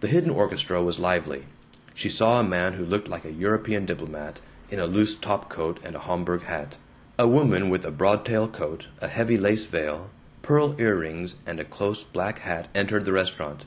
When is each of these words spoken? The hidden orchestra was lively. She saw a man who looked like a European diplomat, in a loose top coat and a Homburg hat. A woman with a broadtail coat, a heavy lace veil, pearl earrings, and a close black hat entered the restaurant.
The 0.00 0.08
hidden 0.08 0.30
orchestra 0.30 0.82
was 0.82 0.98
lively. 0.98 1.44
She 1.94 2.08
saw 2.08 2.40
a 2.40 2.42
man 2.42 2.72
who 2.72 2.84
looked 2.84 3.06
like 3.06 3.24
a 3.24 3.30
European 3.30 3.86
diplomat, 3.86 4.40
in 4.68 4.80
a 4.80 4.86
loose 4.88 5.14
top 5.14 5.48
coat 5.48 5.78
and 5.84 5.94
a 5.94 6.00
Homburg 6.00 6.42
hat. 6.42 6.76
A 7.20 7.28
woman 7.28 7.70
with 7.70 7.84
a 7.84 7.92
broadtail 7.92 8.48
coat, 8.48 8.88
a 9.00 9.06
heavy 9.06 9.36
lace 9.38 9.62
veil, 9.64 10.10
pearl 10.42 10.74
earrings, 10.80 11.36
and 11.46 11.60
a 11.60 11.64
close 11.64 12.02
black 12.02 12.40
hat 12.40 12.66
entered 12.74 13.04
the 13.04 13.12
restaurant. 13.12 13.64